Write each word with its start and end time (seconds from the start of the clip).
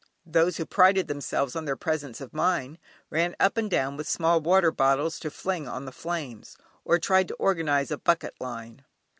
Those 0.25 0.57
who 0.57 0.65
prided 0.65 1.07
themselves 1.07 1.55
on 1.55 1.65
their 1.65 1.75
presence 1.75 2.19
of 2.21 2.33
mind, 2.33 2.79
ran 3.11 3.35
up 3.39 3.55
and 3.55 3.69
down 3.69 3.97
with 3.97 4.09
small 4.09 4.41
water 4.41 4.71
bottles 4.71 5.19
to 5.19 5.29
fling 5.29 5.67
on 5.67 5.85
the 5.85 5.91
flames, 5.91 6.57
or 6.83 6.97
tried 6.97 7.27
to 7.27 7.35
organise 7.35 7.91
a 7.91 7.99
bucket 7.99 8.33
line. 8.41 8.83